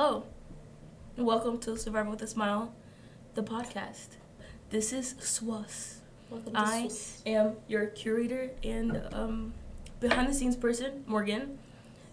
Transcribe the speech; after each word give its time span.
Hello, 0.00 0.22
and 1.16 1.26
welcome 1.26 1.58
to 1.58 1.76
Survival 1.76 2.12
with 2.12 2.22
a 2.22 2.28
Smile, 2.28 2.72
the 3.34 3.42
podcast. 3.42 4.10
This 4.70 4.92
is 4.92 5.16
SWUS. 5.18 6.02
Welcome 6.30 6.52
to 6.52 6.60
I 6.60 6.88
am 7.26 7.56
your 7.66 7.86
curator 7.86 8.52
and 8.62 9.02
um, 9.12 9.54
behind 9.98 10.28
the 10.28 10.34
scenes 10.34 10.54
person, 10.54 11.02
Morgan. 11.08 11.58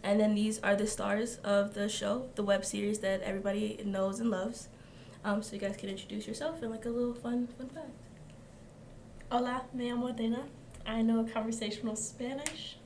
And 0.02 0.20
then 0.20 0.34
these 0.34 0.58
are 0.64 0.76
the 0.76 0.88
stars 0.88 1.38
of 1.44 1.76
the 1.76 1.88
show, 1.88 2.28
the 2.34 2.42
web 2.42 2.66
series 2.66 2.98
that 3.02 3.22
everybody 3.22 3.80
knows 3.86 4.20
and 4.20 4.32
loves. 4.32 4.68
Um, 5.24 5.44
so 5.44 5.54
you 5.54 5.60
guys 5.60 5.78
can 5.78 5.90
introduce 5.90 6.26
yourself 6.28 6.64
and 6.64 6.72
like 6.72 6.86
a 6.86 6.90
little 6.90 7.14
fun 7.14 7.46
fun 7.56 7.70
fact. 7.70 7.92
Hola, 9.32 9.62
me 9.76 9.92
llamo 9.92 10.18
Dana. 10.18 10.46
I 10.88 11.04
know 11.04 11.24
conversational 11.32 11.96
Spanish. 11.96 12.78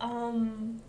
Um, 0.00 0.80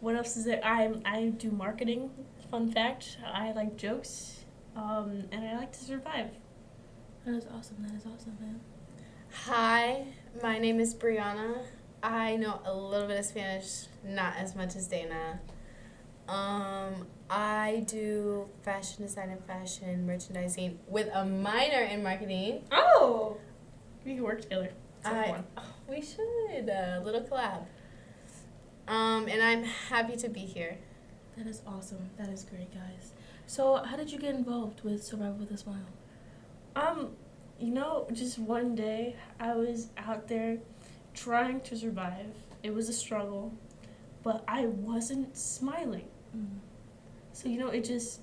what 0.00 0.16
else 0.16 0.36
is 0.36 0.44
there? 0.44 0.60
I 0.62 0.92
I 1.06 1.28
do 1.28 1.50
marketing. 1.50 2.10
Fun 2.54 2.70
fact: 2.70 3.18
I 3.26 3.50
like 3.50 3.76
jokes, 3.76 4.44
um, 4.76 5.24
and 5.32 5.44
I 5.44 5.56
like 5.56 5.72
to 5.72 5.84
survive. 5.84 6.30
That 7.24 7.34
is 7.34 7.46
awesome. 7.52 7.78
That 7.80 7.96
is 7.96 8.06
awesome, 8.06 8.36
man. 8.40 8.60
Hi, 9.46 10.04
my 10.40 10.60
name 10.60 10.78
is 10.78 10.94
Brianna. 10.94 11.64
I 12.00 12.36
know 12.36 12.60
a 12.64 12.72
little 12.72 13.08
bit 13.08 13.18
of 13.18 13.24
Spanish, 13.24 13.86
not 14.04 14.36
as 14.36 14.54
much 14.54 14.76
as 14.76 14.86
Dana. 14.86 15.40
Um, 16.28 17.08
I 17.28 17.82
do 17.88 18.48
fashion 18.62 19.02
design 19.02 19.30
and 19.30 19.44
fashion 19.46 20.06
merchandising 20.06 20.78
with 20.86 21.08
a 21.12 21.24
minor 21.24 21.82
in 21.82 22.04
marketing. 22.04 22.62
Oh, 22.70 23.36
we 24.06 24.14
can 24.14 24.22
work 24.22 24.42
together. 24.42 24.70
Some 25.02 25.16
I, 25.16 25.26
fun. 25.26 25.44
oh, 25.56 25.74
we 25.90 26.00
should 26.00 26.68
a 26.68 27.02
little 27.04 27.22
collab. 27.22 27.66
Um, 28.86 29.26
and 29.26 29.42
I'm 29.42 29.64
happy 29.64 30.14
to 30.18 30.28
be 30.28 30.42
here. 30.42 30.78
That 31.36 31.46
is 31.46 31.62
awesome. 31.66 32.10
That 32.16 32.28
is 32.28 32.44
great, 32.44 32.72
guys. 32.72 33.12
So, 33.46 33.76
how 33.76 33.96
did 33.96 34.10
you 34.12 34.18
get 34.18 34.34
involved 34.34 34.82
with 34.82 35.02
Survival 35.02 35.34
with 35.40 35.50
a 35.50 35.56
Smile? 35.56 35.86
Um, 36.76 37.10
you 37.58 37.72
know, 37.72 38.06
just 38.12 38.38
one 38.38 38.74
day 38.74 39.16
I 39.40 39.54
was 39.54 39.88
out 39.98 40.28
there 40.28 40.58
trying 41.12 41.60
to 41.62 41.76
survive. 41.76 42.34
It 42.62 42.72
was 42.74 42.88
a 42.88 42.92
struggle, 42.92 43.52
but 44.22 44.44
I 44.48 44.66
wasn't 44.66 45.36
smiling. 45.36 46.08
Mm. 46.36 46.58
So 47.32 47.48
you 47.48 47.58
know, 47.58 47.68
it 47.68 47.84
just 47.84 48.20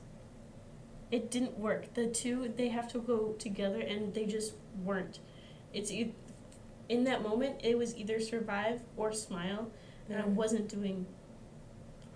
it 1.11 1.30
didn't 1.30 1.57
work. 1.59 1.94
The 1.94 2.07
two 2.07 2.53
they 2.55 2.69
have 2.69 2.91
to 2.94 3.00
go 3.00 3.33
together, 3.38 3.80
and 3.81 4.13
they 4.13 4.25
just 4.25 4.53
weren't. 4.83 5.19
It's 5.73 5.91
e- 5.91 6.13
in 6.89 7.03
that 7.05 7.22
moment 7.23 7.61
it 7.63 7.78
was 7.78 7.95
either 7.95 8.19
survive 8.19 8.81
or 8.97 9.11
smile, 9.13 9.69
and 10.09 10.17
I 10.17 10.23
Mm. 10.25 10.35
wasn't 10.35 10.67
doing 10.69 11.05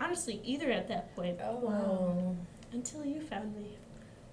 honestly 0.06 0.40
either 0.44 0.72
at 0.72 0.88
that 0.88 1.16
point 1.16 1.40
Oh. 1.44 1.56
Wow. 1.56 2.36
until 2.72 3.04
you 3.06 3.20
found 3.22 3.56
me. 3.56 3.78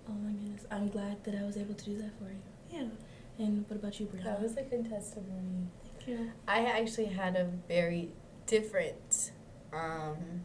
Oh 0.08 0.12
my 0.12 0.32
goodness. 0.32 0.66
I'm 0.70 0.88
glad 0.88 1.22
that 1.24 1.34
I 1.34 1.42
was 1.44 1.56
able 1.56 1.74
to 1.74 1.84
do 1.84 1.96
that 1.98 2.10
for 2.18 2.24
you. 2.24 2.38
Yeah, 2.70 3.44
And 3.44 3.64
what 3.68 3.76
about 3.78 3.98
you, 4.00 4.06
Brianna? 4.06 4.24
That 4.24 4.42
was 4.42 4.56
a 4.56 4.62
good 4.62 4.88
testimony. 4.88 5.66
thank 5.84 6.08
you. 6.08 6.32
I 6.48 6.64
actually 6.64 7.06
had 7.06 7.36
a 7.36 7.44
very 7.68 8.10
different 8.46 9.30
um, 9.72 10.42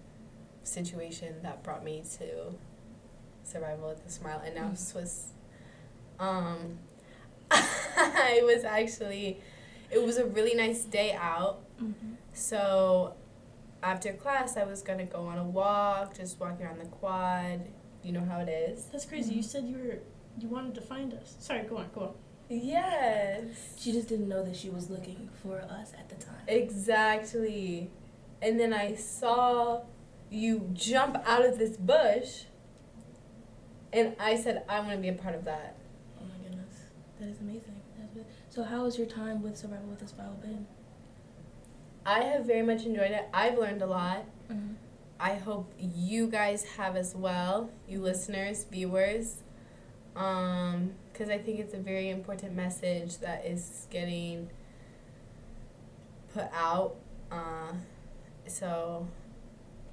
situation 0.64 1.36
that 1.44 1.64
brought 1.64 1.84
me 1.84 2.04
to 2.20 2.54
survival 3.44 3.90
with 3.90 4.06
a 4.06 4.10
smile, 4.10 4.42
and 4.46 4.56
now 4.56 4.70
Mm. 4.70 4.78
Swiss. 4.78 5.28
Um, 6.20 6.80
I 7.52 8.42
was 8.44 8.64
actually, 8.64 9.40
it 9.90 10.02
was 10.04 10.18
a 10.18 10.26
really 10.26 10.54
nice 10.56 10.84
day 10.84 11.14
out. 11.14 11.60
mm-hmm. 11.82 12.14
So, 12.34 13.14
after 13.84 14.14
class, 14.14 14.58
I 14.58 14.64
was 14.64 14.82
gonna 14.82 15.06
go 15.06 15.26
on 15.28 15.38
a 15.38 15.44
walk, 15.44 16.16
just 16.18 16.40
walking 16.40 16.66
around 16.66 16.80
the 16.80 16.86
quad. 16.86 17.62
You 18.04 18.12
know 18.14 18.24
how 18.26 18.40
it 18.40 18.50
is. 18.50 18.86
That's 18.86 19.06
crazy. 19.06 19.34
You 19.36 19.42
Mhm. 19.42 19.46
said 19.46 19.66
you 19.66 19.78
were 19.78 20.00
you 20.40 20.48
wanted 20.50 20.76
to 20.76 20.82
find 20.82 21.14
us. 21.16 21.36
Sorry, 21.40 21.64
go 21.64 21.78
on, 21.78 21.90
go 21.96 22.02
on. 22.02 22.14
Yes. 22.50 23.74
She 23.78 23.92
just 23.92 24.08
didn't 24.08 24.30
know 24.30 24.44
that 24.44 24.56
she 24.56 24.70
was 24.70 24.90
looking 24.90 25.30
for 25.42 25.60
us 25.62 25.94
at 25.98 26.08
the 26.10 26.16
time. 26.16 26.44
Exactly. 26.48 27.90
And 28.42 28.60
then 28.60 28.72
I 28.72 28.94
saw 28.96 29.82
you 30.30 30.70
jump 30.74 31.18
out 31.26 31.44
of 31.44 31.58
this 31.58 31.76
bush. 31.78 32.44
And 33.92 34.16
I 34.20 34.36
said, 34.36 34.64
I 34.70 34.80
want 34.82 34.92
to 34.92 34.98
be 34.98 35.08
a 35.08 35.14
part 35.14 35.34
of 35.34 35.46
that. 35.46 35.76
Oh 36.20 36.26
my 36.26 36.38
goodness. 36.44 36.76
That 37.20 37.30
is 37.30 37.40
amazing. 37.40 37.82
That's. 38.14 38.28
So, 38.50 38.64
how 38.64 38.86
has 38.86 38.98
your 38.98 39.08
time 39.08 39.42
with 39.42 39.58
Survival 39.58 39.88
with 39.90 40.02
a 40.02 40.08
Smile 40.08 40.38
been? 40.42 40.68
I 42.08 42.24
have 42.24 42.46
very 42.46 42.62
much 42.62 42.86
enjoyed 42.86 43.12
it. 43.12 43.28
I've 43.34 43.58
learned 43.58 43.82
a 43.82 43.86
lot. 43.86 44.24
Mm-hmm. 44.50 44.76
I 45.20 45.36
hope 45.36 45.74
you 45.78 46.28
guys 46.28 46.64
have 46.78 46.96
as 46.96 47.14
well, 47.14 47.70
you 47.86 48.02
listeners, 48.02 48.66
viewers. 48.72 49.44
Um, 50.16 50.94
because 51.12 51.30
I 51.30 51.38
think 51.38 51.60
it's 51.60 51.74
a 51.74 51.80
very 51.80 52.10
important 52.10 52.56
message 52.56 53.18
that 53.18 53.46
is 53.46 53.88
getting 53.90 54.50
put 56.34 56.46
out. 56.54 56.96
Uh, 57.30 57.74
so 58.48 59.06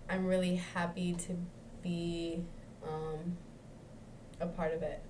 I'm 0.09 0.25
really 0.25 0.55
happy 0.55 1.15
to 1.15 1.37
be 1.83 2.45
um, 2.87 3.37
a 4.41 4.47
part 4.47 4.73
of 4.73 4.85
it. 4.85 5.03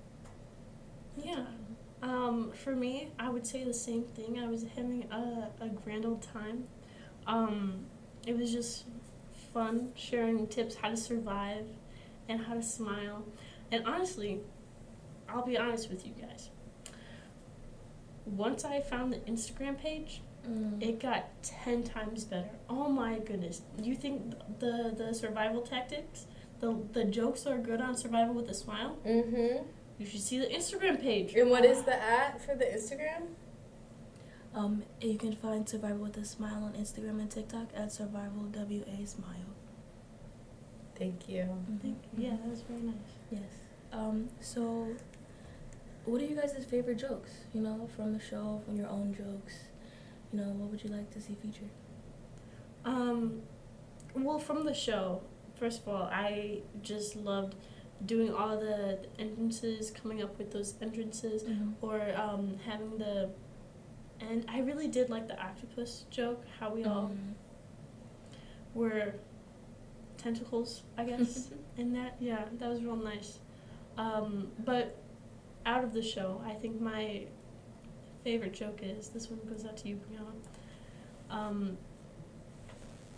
Yeah. 1.23 1.45
Um, 2.03 2.53
for 2.53 2.75
me, 2.75 3.11
I 3.19 3.29
would 3.29 3.47
say 3.47 3.63
the 3.63 3.75
same 3.75 4.05
thing. 4.05 4.39
I 4.39 4.47
was 4.47 4.65
having 4.75 5.05
a, 5.11 5.51
a 5.61 5.69
grand 5.69 6.07
old 6.07 6.23
time. 6.23 6.65
Um, 7.27 7.87
it 8.27 8.37
was 8.37 8.53
just 8.53 8.85
fun 9.53 9.91
sharing 9.95 10.47
tips 10.47 10.75
how 10.75 10.91
to 10.91 10.97
survive 10.97 11.67
and 12.29 12.41
how 12.41 12.55
to 12.55 12.63
smile. 12.63 13.25
And 13.71 13.87
honestly, 13.87 14.41
I'll 15.29 15.45
be 15.47 15.57
honest 15.59 15.91
with 15.91 16.07
you 16.07 16.13
guys. 16.21 16.51
Once 18.27 18.65
I 18.65 18.81
found 18.81 19.13
the 19.13 19.19
Instagram 19.31 19.79
page, 19.79 20.23
Mm. 20.49 20.83
it 20.83 21.01
got 21.01 21.43
10 21.43 21.83
times 21.85 22.25
better. 22.25 22.51
Oh 22.69 22.91
my 22.91 23.19
goodness. 23.19 23.63
You 23.81 23.95
think 23.95 24.35
the 24.59 24.93
the 24.95 25.15
survival 25.15 25.63
tactics, 25.63 26.27
the 26.61 26.77
the 26.93 27.05
jokes 27.05 27.47
are 27.47 27.57
good 27.57 27.81
on 27.81 27.97
survival 27.97 28.35
with 28.35 28.51
a 28.51 28.55
smile? 28.55 28.99
Mm-hmm. 29.07 29.65
You 29.99 30.05
should 30.07 30.21
see 30.21 30.39
the 30.39 30.47
Instagram 30.47 31.01
page. 31.01 31.35
And 31.35 31.49
what 31.51 31.65
is 31.65 31.83
the 31.85 31.95
at 31.95 32.43
for 32.45 32.55
the 32.55 32.67
Instagram? 32.67 33.29
Um, 34.55 34.85
you 35.01 35.19
can 35.19 35.35
find 35.35 35.69
Survival 35.69 35.99
with 35.99 36.17
a 36.17 36.25
Smile 36.25 36.63
on 36.65 36.73
Instagram 36.75 37.19
and 37.21 37.31
TikTok 37.31 37.69
at 37.75 37.93
Survival 37.93 38.49
WA 38.55 39.05
Smile. 39.05 39.51
Thank 40.97 41.29
you. 41.29 41.49
Thank 41.83 41.99
you. 42.17 42.25
Yeah, 42.25 42.31
that 42.31 42.49
was 42.49 42.63
very 42.63 42.83
nice. 42.83 42.95
Yes. 43.31 43.43
Um, 43.93 44.29
so, 44.41 44.89
what 46.05 46.21
are 46.21 46.25
you 46.25 46.37
guys' 46.37 46.65
favorite 46.65 46.99
jokes? 46.99 47.31
You 47.53 47.63
know, 47.63 47.89
from 47.97 48.13
the 48.13 48.21
show, 48.21 48.61
from 48.65 48.77
your 48.77 48.89
own 48.89 49.13
jokes. 49.15 49.55
You 50.33 50.41
know, 50.41 50.49
what 50.51 50.71
would 50.71 50.83
you 50.85 50.91
like 50.91 51.11
to 51.13 51.21
see 51.21 51.37
featured? 51.41 51.71
Um, 52.85 53.43
well, 54.15 54.39
from 54.39 54.65
the 54.65 54.75
show, 54.75 55.23
first 55.59 55.83
of 55.83 55.89
all, 55.89 56.09
I 56.13 56.61
just 56.83 57.17
loved 57.17 57.57
doing 58.07 58.33
all 58.33 58.59
the 58.59 58.99
entrances, 59.19 59.91
coming 59.91 60.23
up 60.23 60.37
with 60.39 60.53
those 60.53 60.75
entrances, 60.81 61.45
or 61.81 62.01
um, 62.17 62.57
having 62.67 62.99
the. 62.99 63.31
And 64.31 64.45
I 64.49 64.61
really 64.61 64.89
did 64.89 65.11
like 65.11 65.29
the 65.29 65.41
octopus 65.41 66.05
joke, 66.11 66.45
how 66.59 66.71
we 66.71 66.85
all 66.85 67.07
Um, 67.07 67.35
were 68.75 69.15
tentacles, 70.19 70.83
I 70.97 71.05
guess, 71.05 71.51
in 71.77 71.93
that. 71.95 72.17
Yeah, 72.21 72.45
that 72.59 72.69
was 72.69 72.83
real 72.83 72.97
nice. 72.97 73.39
Um, 73.97 74.51
but 74.65 74.97
out 75.67 75.85
of 75.85 75.93
the 75.93 76.03
show, 76.03 76.43
I 76.45 76.55
think 76.55 76.81
my 76.81 77.27
favorite 78.25 78.55
joke 78.55 78.81
is 78.83 79.09
this 79.09 79.31
one 79.31 79.41
goes 79.49 79.65
out 79.65 79.77
to 79.79 79.89
you, 79.89 79.97
Brianna. 79.97 80.35
Um, 81.31 81.77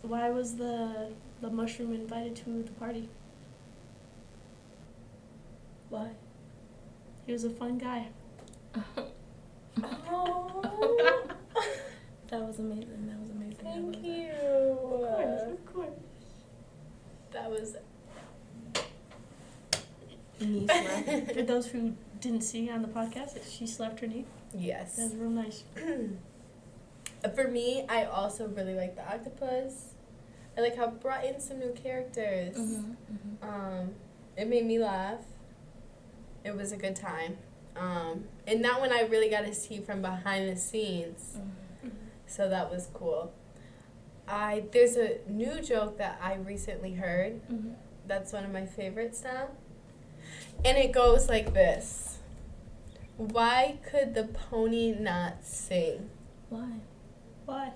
why 0.02 0.30
was 0.30 0.56
the 0.56 1.12
the 1.40 1.50
mushroom 1.50 1.92
invited 1.92 2.34
to 2.36 2.62
the 2.62 2.72
party? 2.72 3.08
why? 5.88 6.10
He 7.26 7.32
was 7.32 7.44
a 7.44 7.50
fun 7.50 7.78
guy. 7.78 8.09
Oh, 9.82 10.62
That 12.28 12.40
was 12.42 12.58
amazing. 12.58 13.06
That 13.08 13.20
was 13.20 13.30
amazing. 13.30 13.56
Thank 13.62 13.92
that. 13.92 14.04
you. 14.04 14.30
Of 14.32 14.78
course, 14.80 15.42
of 15.52 15.66
course. 15.74 15.88
That 17.32 17.50
was 17.50 17.76
Knee 20.40 20.66
slap. 20.66 21.32
For 21.34 21.42
those 21.42 21.66
who 21.68 21.94
didn't 22.20 22.42
see 22.42 22.68
on 22.70 22.82
the 22.82 22.88
podcast, 22.88 23.38
she 23.50 23.66
slapped 23.66 24.00
her 24.00 24.06
knee. 24.06 24.24
yes. 24.54 24.96
That 24.96 25.04
was 25.04 25.14
real 25.16 25.30
nice. 25.30 25.64
For 27.34 27.48
me, 27.48 27.84
I 27.88 28.04
also 28.04 28.46
really 28.48 28.74
like 28.74 28.94
the 28.96 29.02
octopus. 29.06 29.94
I 30.56 30.60
like 30.60 30.76
how 30.76 30.84
it 30.88 31.00
brought 31.00 31.24
in 31.24 31.40
some 31.40 31.58
new 31.58 31.72
characters. 31.72 32.56
Mhm, 32.56 32.96
mhm. 33.12 33.42
Um, 33.42 33.90
it 34.36 34.46
made 34.48 34.64
me 34.66 34.78
laugh. 34.78 35.20
It 36.44 36.54
was 36.54 36.72
a 36.72 36.76
good 36.76 36.94
time. 36.96 37.38
Um, 37.78 38.24
and 38.46 38.64
that 38.64 38.80
one 38.80 38.92
I 38.92 39.02
really 39.02 39.28
got 39.28 39.44
to 39.44 39.54
see 39.54 39.80
from 39.80 40.00
behind 40.02 40.48
the 40.48 40.56
scenes. 40.56 41.36
So 42.26 42.48
that 42.48 42.70
was 42.70 42.88
cool. 42.94 43.32
I 44.28 44.64
there's 44.72 44.96
a 44.96 45.18
new 45.28 45.60
joke 45.60 45.98
that 45.98 46.18
I 46.22 46.34
recently 46.34 46.94
heard 46.94 47.40
Mhm. 47.48 47.74
that's 48.06 48.32
one 48.32 48.44
of 48.44 48.50
my 48.50 48.66
favorites 48.66 49.22
now. 49.22 49.48
And 50.64 50.76
it 50.78 50.90
goes 50.92 51.28
like 51.28 51.54
this. 51.54 52.18
Why 53.16 53.78
could 53.88 54.14
the 54.14 54.24
pony 54.24 54.92
not 54.92 55.44
sing? 55.44 56.10
Why? 56.50 56.80
Why? 57.44 57.72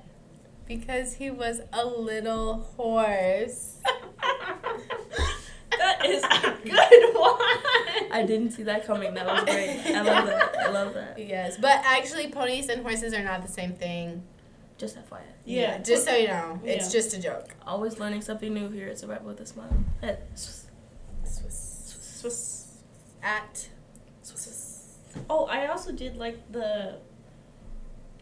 Because 0.66 1.14
he 1.14 1.30
was 1.30 1.60
a 1.72 1.84
little 1.86 2.54
horse. 2.76 3.76
that 5.78 6.04
is 6.04 6.19
a 6.19 6.19
good 6.19 6.19
one. 6.19 6.19
I 8.12 8.24
didn't 8.24 8.50
see 8.52 8.62
that 8.64 8.86
coming. 8.86 9.14
That 9.14 9.26
was 9.26 9.44
great. 9.44 9.80
I 9.86 10.02
love 10.02 10.26
that. 10.26 10.56
I 10.58 10.70
love 10.70 10.94
that. 10.94 11.18
Yes, 11.18 11.56
but 11.58 11.80
actually, 11.84 12.28
ponies 12.28 12.68
and 12.68 12.82
horses 12.82 13.12
are 13.14 13.22
not 13.22 13.42
the 13.42 13.48
same 13.52 13.72
thing. 13.74 14.22
Just 14.78 14.96
FYI. 14.96 15.20
Yeah. 15.44 15.78
just 15.78 16.06
so 16.06 16.14
you 16.16 16.28
know, 16.28 16.58
it's 16.64 16.86
Yeah. 16.86 17.00
just 17.00 17.14
a 17.16 17.20
joke. 17.20 17.54
Always 17.66 17.98
learning 17.98 18.22
something 18.22 18.52
new 18.54 18.70
here 18.70 18.88
at 18.88 18.98
Survival 18.98 19.26
with 19.28 19.40
a 19.40 19.46
Smile. 19.46 19.72
Eh, 20.02 20.16
Swiss. 20.34 20.66
Swiss. 22.20 22.66
At. 23.22 23.68
Swiss. 24.22 24.96
Oh, 25.28 25.44
I 25.46 25.66
also 25.66 25.92
did 25.92 26.16
like 26.16 26.38
the 26.52 26.98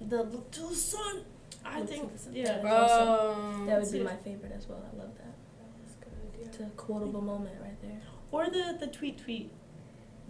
the 0.01 0.23
little 0.23 0.71
sun. 0.71 1.25
I 1.65 1.81
Little 1.81 1.87
think 2.09 2.19
Sun. 2.19 2.35
yeah. 2.35 2.61
Oh. 2.65 3.65
That 3.67 3.81
would 3.83 3.93
be 3.93 4.01
my 4.03 4.17
favorite 4.17 4.53
as 4.57 4.67
well. 4.69 4.83
I 4.93 4.97
love 4.97 5.11
that. 5.17 5.35
That's 5.83 5.95
a 5.97 6.05
good 6.05 6.35
idea. 6.35 6.47
It's 6.47 6.61
a 6.61 6.65
quotable 6.77 7.21
moment 7.21 7.57
right 7.61 7.81
there. 7.83 8.01
Or 8.31 8.47
the 8.51 8.77
the 8.81 8.87
tweet 8.87 9.19
tweet. 9.19 9.51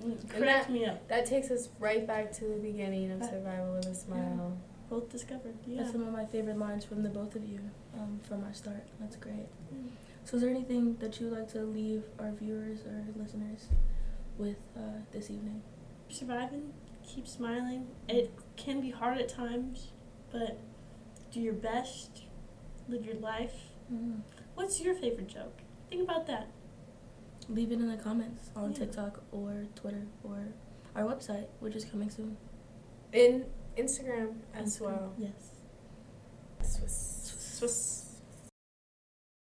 And 0.02 0.28
Correct 0.28 0.66
that- 0.68 0.72
me 0.72 0.84
up. 0.86 1.06
That 1.08 1.26
takes 1.26 1.50
us 1.50 1.68
right 1.78 2.06
back 2.06 2.32
to 2.34 2.44
the 2.44 2.56
beginning 2.56 3.10
of 3.10 3.24
Survival 3.24 3.74
with 3.74 3.86
a 3.86 3.94
Smile. 3.94 4.56
Both 4.88 5.10
discovered. 5.10 5.54
Yeah. 5.66 5.78
That's 5.82 5.92
some 5.92 6.02
of 6.02 6.12
my 6.12 6.24
favorite 6.24 6.58
lines 6.58 6.84
from 6.84 7.02
the 7.02 7.10
both 7.10 7.36
of 7.36 7.44
you 7.44 7.60
um, 7.94 8.20
from 8.26 8.42
our 8.44 8.54
start. 8.54 8.86
That's 8.98 9.16
great. 9.16 9.48
Mm. 9.74 9.88
So, 10.24 10.36
is 10.36 10.42
there 10.42 10.50
anything 10.50 10.96
that 11.00 11.20
you'd 11.20 11.32
like 11.32 11.48
to 11.52 11.58
leave 11.60 12.04
our 12.18 12.32
viewers 12.32 12.80
or 12.86 13.04
listeners 13.16 13.68
with 14.38 14.56
uh, 14.76 15.00
this 15.12 15.30
evening? 15.30 15.60
Surviving. 16.08 16.72
Keep 17.06 17.26
smiling. 17.28 17.88
It 18.08 18.32
can 18.56 18.80
be 18.80 18.90
hard 18.90 19.18
at 19.18 19.28
times, 19.28 19.88
but 20.32 20.58
do 21.30 21.40
your 21.40 21.54
best. 21.54 22.22
Live 22.88 23.04
your 23.04 23.16
life. 23.16 23.54
Mm. 23.92 24.20
What's 24.54 24.80
your 24.80 24.94
favorite 24.94 25.28
joke? 25.28 25.58
Think 25.90 26.02
about 26.02 26.26
that. 26.28 26.48
Leave 27.48 27.72
it 27.72 27.80
in 27.80 27.88
the 27.88 27.96
comments 27.96 28.50
on 28.54 28.72
Yeah. 28.72 28.78
TikTok 28.78 29.22
or 29.32 29.66
Twitter 29.74 30.06
or 30.22 30.48
our 30.94 31.04
website, 31.04 31.46
which 31.60 31.74
is 31.74 31.84
coming 31.84 32.10
soon. 32.10 32.36
In 33.12 33.46
Instagram 33.76 34.34
as 34.54 34.76
Instagram. 34.78 34.80
well. 34.86 35.14
Yes. 35.18 35.50
Swiss. 36.62 37.32
Swiss. 37.58 37.97